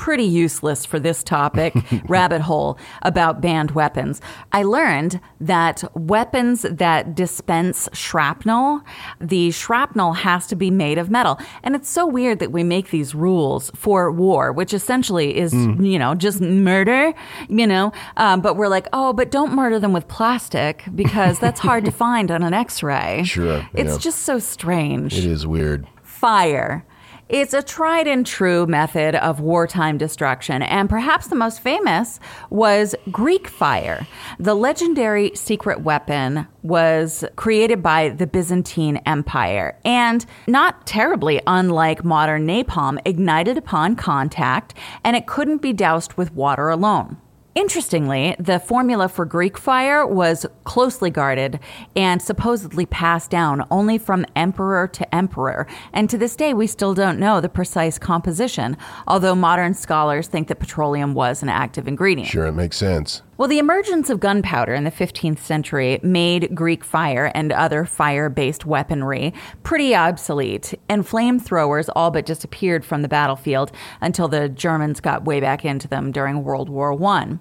[0.00, 1.74] pretty useless for this topic
[2.08, 8.80] rabbit hole about banned weapons, I learned that weapons that dispense shrapnel,
[9.20, 11.38] the shrapnel has to be made of metal.
[11.62, 15.98] And it's so weird that we make these rules for war, which essentially is, you
[15.98, 17.12] know, just murder,
[17.48, 17.92] you know.
[18.16, 21.90] Um, but we're like, oh, but don't murder them with plastic because that's hard to
[22.04, 23.22] find on an x ray.
[23.24, 23.98] Sure, It's yeah.
[23.98, 25.86] just so strange It is weird.
[26.02, 26.86] fire.
[27.30, 32.18] It's a tried and true method of wartime destruction, and perhaps the most famous
[32.50, 34.04] was Greek fire.
[34.40, 42.48] The legendary secret weapon was created by the Byzantine Empire and not terribly unlike modern
[42.48, 44.74] napalm, ignited upon contact,
[45.04, 47.16] and it couldn't be doused with water alone.
[47.54, 51.58] Interestingly, the formula for Greek fire was closely guarded
[51.96, 55.66] and supposedly passed down only from emperor to emperor.
[55.92, 58.76] And to this day, we still don't know the precise composition,
[59.08, 62.30] although modern scholars think that petroleum was an active ingredient.
[62.30, 63.22] Sure, it makes sense.
[63.40, 68.28] Well, the emergence of gunpowder in the 15th century made Greek fire and other fire
[68.28, 69.32] based weaponry
[69.62, 73.72] pretty obsolete, and flamethrowers all but disappeared from the battlefield
[74.02, 77.38] until the Germans got way back into them during World War I.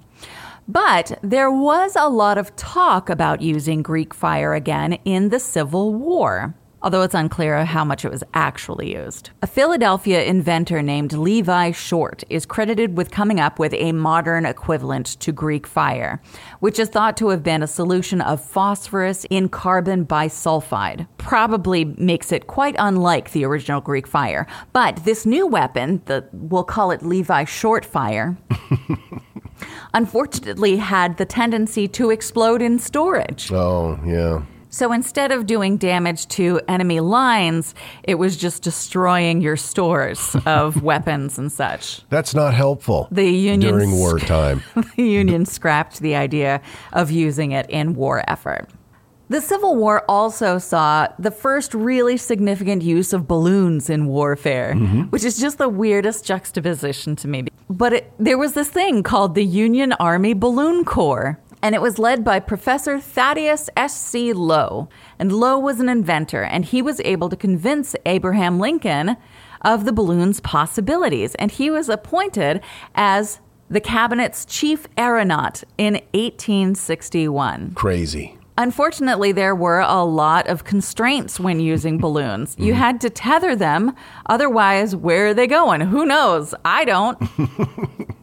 [0.69, 5.93] But there was a lot of talk about using Greek fire again in the Civil
[5.93, 9.30] War although it's unclear how much it was actually used.
[9.41, 15.05] A Philadelphia inventor named Levi Short is credited with coming up with a modern equivalent
[15.19, 16.21] to Greek fire,
[16.59, 21.07] which is thought to have been a solution of phosphorus in carbon bisulfide.
[21.17, 24.47] Probably makes it quite unlike the original Greek fire.
[24.73, 28.38] But this new weapon, the we'll call it Levi Short fire,
[29.93, 33.51] unfortunately had the tendency to explode in storage.
[33.51, 34.43] Oh, yeah.
[34.72, 40.84] So instead of doing damage to enemy lines, it was just destroying your stores of
[40.84, 42.01] weapons and such.
[42.09, 43.07] That's not helpful.
[43.11, 44.63] The Union during wartime.
[44.95, 46.61] the Union scrapped the idea
[46.93, 48.70] of using it in war effort.
[49.30, 55.01] The Civil War also saw the first really significant use of balloons in warfare, mm-hmm.
[55.03, 57.45] which is just the weirdest juxtaposition to me.
[57.70, 61.99] But it, there was this thing called the Union Army Balloon Corps and it was
[61.99, 64.34] led by Professor Thaddeus S.C.
[64.34, 64.89] Lowe.
[65.18, 69.18] And Lowe was an inventor, and he was able to convince Abraham Lincoln
[69.62, 71.36] of the balloon's possibilities.
[71.36, 72.62] And he was appointed
[72.95, 73.39] as
[73.70, 77.74] the cabinet's chief aeronaut in 1861.
[77.76, 78.38] Crazy.
[78.57, 82.55] Unfortunately, there were a lot of constraints when using balloons.
[82.57, 82.82] You mm-hmm.
[82.82, 83.95] had to tether them,
[84.26, 85.82] otherwise, where are they going?
[85.82, 86.53] Who knows?
[86.66, 87.22] I don't.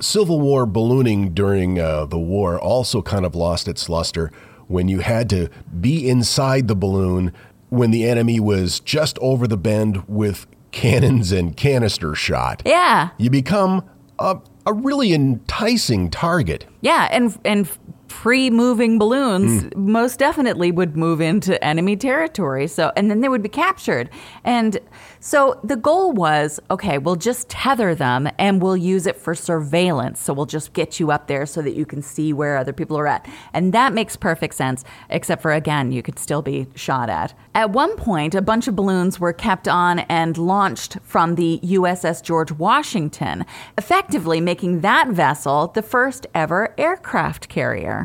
[0.00, 4.30] Civil War ballooning during uh, the war also kind of lost its luster
[4.66, 5.48] when you had to
[5.80, 7.32] be inside the balloon
[7.70, 12.62] when the enemy was just over the bend with cannons and canister shot.
[12.64, 13.10] Yeah.
[13.18, 13.84] You become
[14.18, 16.66] a, a really enticing target.
[16.80, 17.68] Yeah, and and
[18.10, 19.76] free moving balloons Mm.
[19.76, 22.66] most definitely would move into enemy territory.
[22.66, 24.10] So and then they would be captured.
[24.44, 24.78] And
[25.20, 30.20] so the goal was, okay, we'll just tether them and we'll use it for surveillance.
[30.20, 32.98] So we'll just get you up there so that you can see where other people
[32.98, 33.26] are at.
[33.52, 37.34] And that makes perfect sense, except for again, you could still be shot at.
[37.54, 42.22] At one point, a bunch of balloons were kept on and launched from the USS
[42.22, 43.44] George Washington,
[43.76, 47.99] effectively making that vessel the first ever aircraft carrier.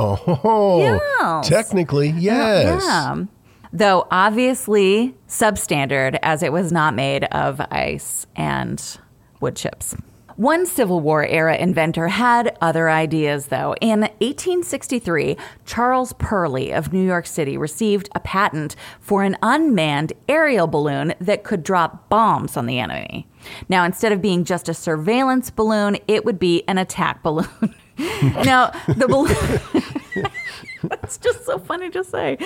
[0.00, 1.48] Oh, Yes.
[1.48, 2.82] technically, yes.
[2.84, 3.24] Yeah.
[3.72, 8.82] Though obviously substandard, as it was not made of ice and
[9.40, 9.94] wood chips.
[10.36, 13.74] One Civil War era inventor had other ideas, though.
[13.82, 15.36] In 1863,
[15.66, 21.44] Charles Perley of New York City received a patent for an unmanned aerial balloon that
[21.44, 23.26] could drop bombs on the enemy.
[23.68, 27.46] Now, instead of being just a surveillance balloon, it would be an attack balloon.
[28.44, 30.30] now, the balloon.
[30.82, 32.38] That's just so funny to say.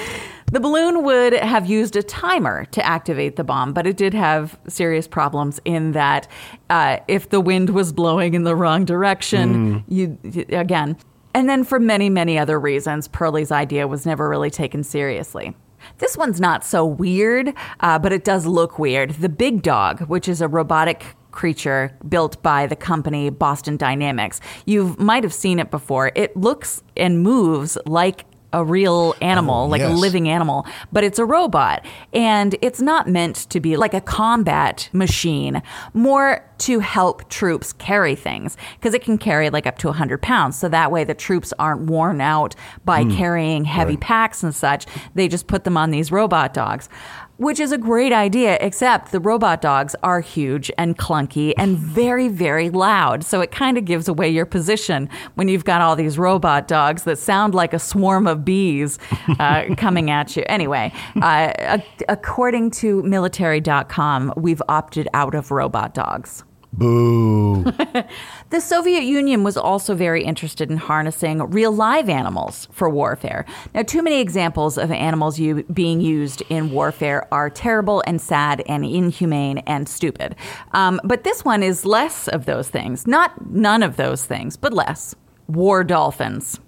[0.51, 4.59] The balloon would have used a timer to activate the bomb, but it did have
[4.67, 6.27] serious problems in that
[6.71, 10.19] uh, if the wind was blowing in the wrong direction, you
[10.51, 10.97] again.
[11.35, 15.55] And then for many, many other reasons, Perley's idea was never really taken seriously.
[15.99, 19.11] This one's not so weird, uh, but it does look weird.
[19.11, 21.05] The Big Dog, which is a robotic
[21.35, 24.41] creature built by the company Boston Dynamics.
[24.65, 26.13] You might have seen it before.
[26.15, 31.19] It looks and moves like a real animal, Oh, like a living animal, but it's
[31.19, 31.85] a robot.
[32.13, 35.61] And it's not meant to be like a combat machine,
[35.93, 40.57] more to help troops carry things because it can carry like up to 100 pounds.
[40.57, 42.55] So that way the troops aren't worn out
[42.85, 43.17] by Hmm.
[43.17, 44.87] carrying heavy packs and such.
[45.17, 46.89] They just put them on these robot dogs.
[47.37, 52.29] Which is a great idea, except the robot dogs are huge and clunky and very,
[52.29, 53.25] very loud.
[53.25, 57.03] So it kind of gives away your position when you've got all these robot dogs
[57.03, 59.01] that sound like a swarm of bees
[59.41, 60.45] uh, coming at you.
[60.47, 66.45] Anyway, uh, ac- according to military.com, we've opted out of robot dogs.
[66.73, 67.65] Boo.
[68.55, 73.47] The Soviet Union was also very interested in harnessing real live animals for warfare.
[73.75, 78.63] Now, too many examples of animals u- being used in warfare are terrible and sad
[78.69, 80.37] and inhumane and stupid.
[80.71, 83.09] Um, but this one is less of those things.
[83.09, 85.17] Not none of those things, but less.
[85.49, 86.61] War dolphins.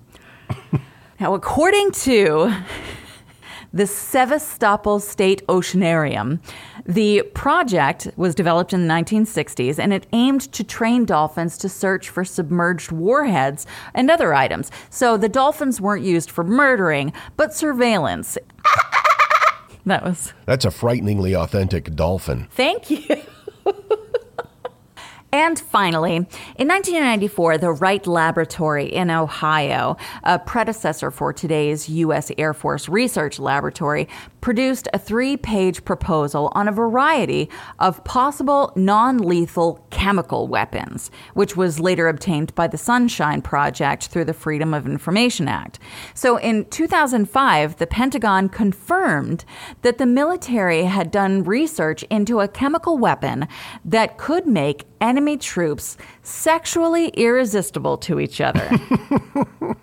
[1.21, 2.53] now, according to
[3.73, 6.41] the Sevastopol State Oceanarium.
[6.85, 12.09] The project was developed in the 1960s and it aimed to train dolphins to search
[12.09, 14.71] for submerged warheads and other items.
[14.91, 18.39] So the dolphins weren't used for murdering, but surveillance.
[19.87, 20.33] that was.
[20.45, 22.49] That's a frighteningly authentic dolphin.
[22.51, 23.23] Thank you.
[25.33, 32.31] And finally, in 1994, the Wright Laboratory in Ohio, a predecessor for today's U.S.
[32.39, 34.09] Air Force Research Laboratory,
[34.47, 41.57] produced a three page proposal on a variety of possible non lethal chemical weapons, which
[41.57, 45.81] was later obtained by the Sunshine Project through the Freedom of Information Act.
[46.15, 49.45] So in 2005, the Pentagon confirmed
[49.83, 53.49] that the military had done research into a chemical weapon
[53.85, 58.71] that could make enemy troops sexually irresistible to each other.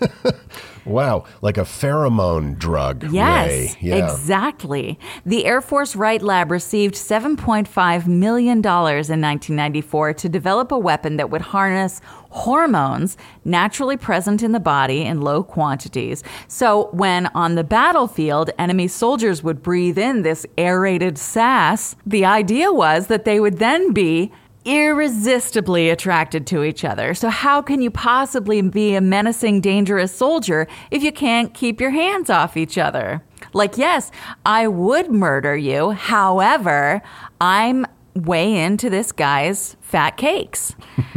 [0.86, 3.10] Wow, like a pheromone drug.
[3.10, 3.76] Yes.
[3.80, 4.12] Yeah.
[4.12, 4.98] exactly.
[5.24, 11.30] The Air Force Wright Lab received $7.5 million in 1994 to develop a weapon that
[11.30, 16.22] would harness hormones naturally present in the body in low quantities.
[16.48, 22.72] So, when on the battlefield, enemy soldiers would breathe in this aerated sass, the idea
[22.72, 24.32] was that they would then be
[24.66, 27.14] irresistibly attracted to each other.
[27.14, 31.90] So, how can you possibly be a menacing, dangerous soldier if you can't keep your
[31.90, 33.22] hands off each other?
[33.52, 34.10] Like, yes,
[34.44, 35.92] I would murder you.
[35.92, 37.00] However,
[37.40, 40.74] I'm way into this guy's fat cakes.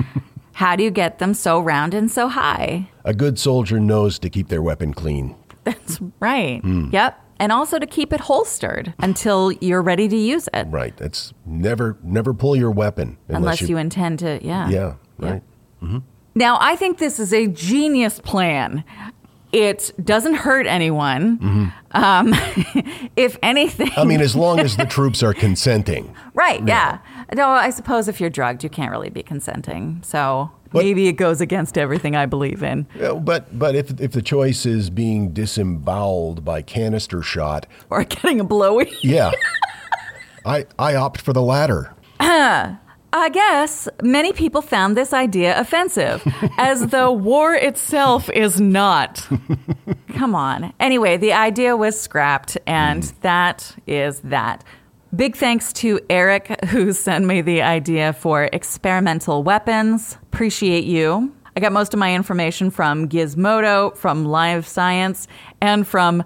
[0.54, 2.90] how do you get them so round and so high?
[3.04, 5.36] A good soldier knows to keep their weapon clean.
[5.64, 6.62] That's right.
[6.62, 6.90] Hmm.
[6.92, 7.26] Yep.
[7.40, 10.68] And also to keep it holstered until you're ready to use it.
[10.70, 10.94] Right.
[11.00, 14.70] It's never never pull your weapon Unless you, intend to, yeah.
[14.70, 14.94] Yeah.
[15.18, 15.42] Right.
[16.36, 18.84] Now, I think this is a genius plan.
[19.52, 21.74] It doesn't hurt anyone.
[21.92, 22.34] Um,
[23.16, 26.14] if anything, I mean, as long as the troops are consenting.
[26.36, 26.66] right?
[26.68, 27.00] Yeah.
[27.34, 30.02] No, I suppose if you're drugged, you can't really be consenting.
[30.04, 32.86] So But- maybe it goes against everything I believe in.
[33.22, 38.44] But but if if the choice is being disemboweled by canister shot, Or getting a
[38.44, 38.92] blowy.
[39.02, 39.32] yeah,
[40.46, 41.94] I I opt for the latter.
[43.12, 46.22] I guess many people found this idea offensive,
[46.58, 49.28] as though war itself is not.
[50.14, 50.74] Come on.
[50.80, 53.14] Anyway, the idea was scrapped, and mm.
[53.22, 54.64] that is that.
[55.16, 60.18] Big thanks to Eric, who sent me the idea for experimental weapons.
[60.22, 61.36] Appreciate you.
[61.58, 65.28] I got most of my information from Gizmodo, from Live Science,
[65.60, 66.24] and from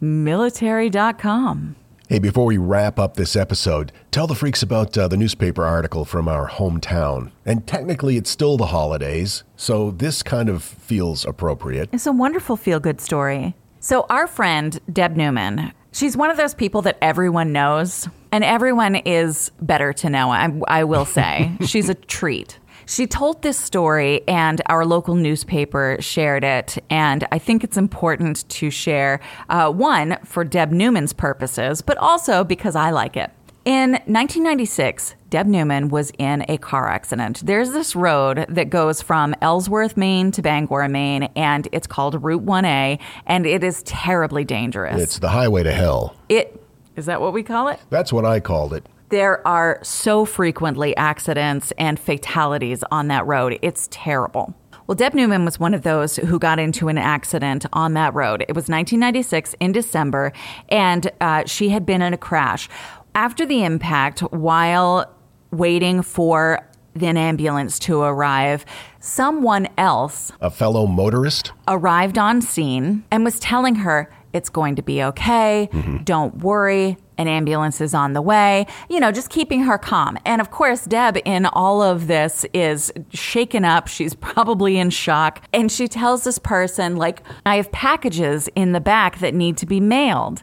[0.00, 1.76] military.com.
[2.08, 6.04] Hey, before we wrap up this episode, tell the freaks about uh, the newspaper article
[6.04, 7.30] from our hometown.
[7.46, 11.88] And technically, it's still the holidays, so this kind of feels appropriate.
[11.92, 13.54] It's a wonderful feel good story.
[13.78, 18.96] So, our friend, Deb Newman, she's one of those people that everyone knows, and everyone
[18.96, 21.52] is better to know, I, I will say.
[21.66, 22.58] she's a treat.
[22.86, 26.76] She told this story, and our local newspaper shared it.
[26.90, 32.44] And I think it's important to share uh, one, for Deb Newman's purposes, but also
[32.44, 33.30] because I like it.
[33.64, 37.40] In 1996, Deb Newman was in a car accident.
[37.46, 42.44] There's this road that goes from Ellsworth, Maine to Bangor, Maine, and it's called Route
[42.44, 45.00] 1A, and it is terribly dangerous.
[45.00, 46.14] It's the highway to hell.
[46.28, 46.60] it
[46.94, 47.80] is that what we call it?
[47.88, 48.86] That's what I called it.
[49.08, 53.58] There are so frequently accidents and fatalities on that road.
[53.62, 54.54] It's terrible.
[54.86, 58.42] Well, Deb Newman was one of those who got into an accident on that road.
[58.42, 60.34] It was 1996 in December,
[60.68, 62.68] and uh, she had been in a crash.
[63.14, 65.12] After the impact, while
[65.50, 66.66] waiting for
[67.00, 68.64] an ambulance to arrive,
[69.00, 71.52] someone else A fellow motorist?
[71.68, 75.68] arrived on scene and was telling her, it's going to be okay.
[75.72, 75.98] Mm-hmm.
[75.98, 76.96] Don't worry.
[77.16, 78.66] An ambulance is on the way.
[78.90, 80.18] You know, just keeping her calm.
[80.24, 83.86] And of course, Deb, in all of this, is shaken up.
[83.86, 85.40] She's probably in shock.
[85.52, 89.66] And she tells this person, like, I have packages in the back that need to
[89.66, 90.42] be mailed.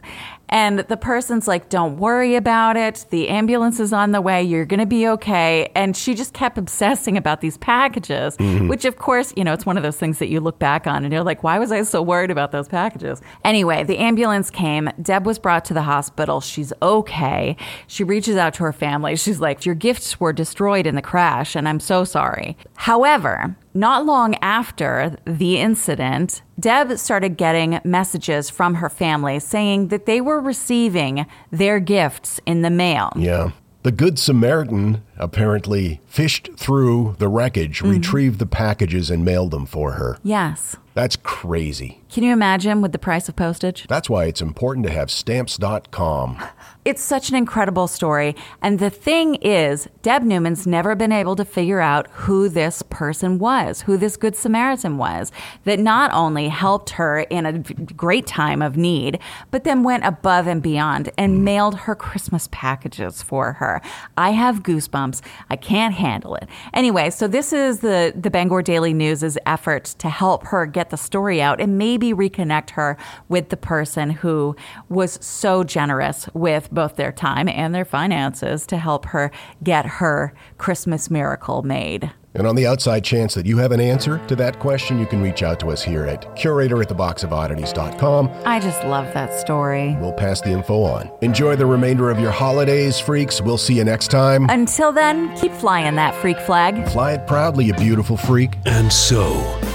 [0.52, 3.06] And the person's like, don't worry about it.
[3.08, 4.42] The ambulance is on the way.
[4.42, 5.72] You're going to be okay.
[5.74, 8.68] And she just kept obsessing about these packages, mm-hmm.
[8.68, 11.04] which, of course, you know, it's one of those things that you look back on
[11.04, 13.22] and you're like, why was I so worried about those packages?
[13.46, 14.90] Anyway, the ambulance came.
[15.00, 16.42] Deb was brought to the hospital.
[16.42, 17.56] She's okay.
[17.86, 19.16] She reaches out to her family.
[19.16, 22.58] She's like, your gifts were destroyed in the crash, and I'm so sorry.
[22.74, 30.06] However, not long after the incident, Deb started getting messages from her family saying that
[30.06, 33.12] they were receiving their gifts in the mail.
[33.16, 33.52] Yeah.
[33.82, 37.90] The Good Samaritan apparently fished through the wreckage, mm-hmm.
[37.90, 40.18] retrieved the packages, and mailed them for her.
[40.22, 40.76] Yes.
[40.94, 42.00] That's crazy.
[42.10, 43.86] Can you imagine with the price of postage?
[43.88, 46.42] That's why it's important to have stamps.com.
[46.84, 48.34] It's such an incredible story.
[48.60, 53.38] And the thing is, Deb Newman's never been able to figure out who this person
[53.38, 55.30] was, who this Good Samaritan was,
[55.62, 59.20] that not only helped her in a great time of need,
[59.52, 61.42] but then went above and beyond and mm.
[61.42, 63.80] mailed her Christmas packages for her.
[64.18, 65.11] I have goosebumps.
[65.50, 66.48] I can't handle it.
[66.72, 70.96] Anyway, so this is the, the Bangor Daily News' effort to help her get the
[70.96, 72.96] story out and maybe reconnect her
[73.28, 74.56] with the person who
[74.88, 79.30] was so generous with both their time and their finances to help her
[79.62, 82.12] get her Christmas miracle made.
[82.34, 85.20] And on the outside chance that you have an answer to that question, you can
[85.20, 88.30] reach out to us here at curator at theboxofoddities.com.
[88.46, 89.96] I just love that story.
[90.00, 91.10] We'll pass the info on.
[91.20, 93.42] Enjoy the remainder of your holidays, freaks.
[93.42, 94.48] We'll see you next time.
[94.48, 96.88] Until then, keep flying that freak flag.
[96.88, 98.56] Fly it proudly, you beautiful freak.
[98.64, 99.28] And so,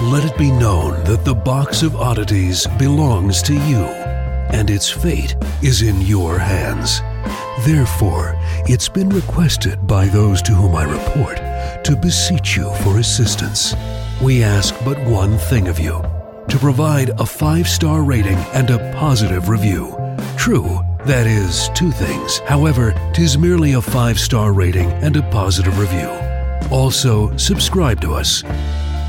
[0.03, 3.85] let it be known that the box of oddities belongs to you,
[4.49, 7.01] and its fate is in your hands.
[7.65, 8.33] Therefore,
[8.67, 11.39] it's been requested by those to whom I report
[11.83, 13.75] to beseech you for assistance.
[14.21, 16.01] We ask but one thing of you
[16.47, 19.95] to provide a five star rating and a positive review.
[20.37, 22.39] True, that is two things.
[22.39, 26.09] However, tis merely a five star rating and a positive review.
[26.71, 28.43] Also, subscribe to us.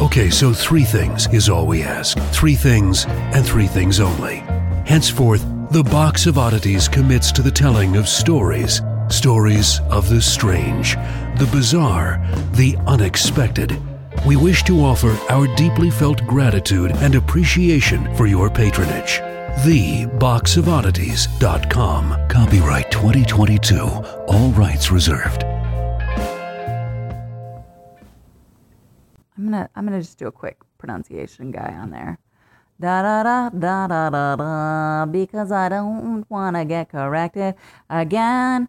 [0.00, 2.18] Okay, so three things is all we ask.
[2.30, 4.44] Three things and three things only.
[4.86, 8.80] Henceforth, the Box of Oddities commits to the telling of stories.
[9.10, 10.94] Stories of the strange,
[11.38, 12.20] the bizarre,
[12.52, 13.80] the unexpected.
[14.26, 19.20] We wish to offer our deeply felt gratitude and appreciation for your patronage.
[19.64, 22.28] TheBoxOfOddities.com.
[22.28, 23.80] Copyright 2022.
[23.80, 25.44] All rights reserved.
[29.36, 32.18] I'm gonna I'm gonna just do a quick pronunciation guy on there.
[32.78, 37.54] Da da da da da da da because I don't wanna get corrected
[37.88, 38.68] again.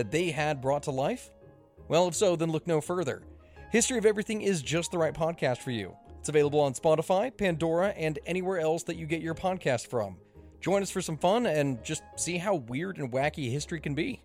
[0.00, 1.30] that they had brought to life?
[1.86, 3.22] Well, if so, then look no further.
[3.70, 5.94] History of Everything is just the right podcast for you.
[6.18, 10.16] It's available on Spotify, Pandora, and anywhere else that you get your podcast from.
[10.62, 14.22] Join us for some fun and just see how weird and wacky history can be.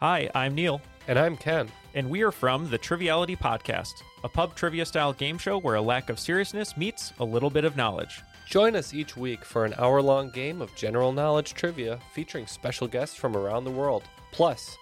[0.00, 0.80] Hi, I'm Neil.
[1.08, 1.68] And I'm Ken.
[1.94, 5.82] And we are from the Triviality Podcast, a pub trivia style game show where a
[5.82, 8.22] lack of seriousness meets a little bit of knowledge.
[8.48, 12.86] Join us each week for an hour long game of general knowledge trivia featuring special
[12.86, 14.76] guests from around the world, plus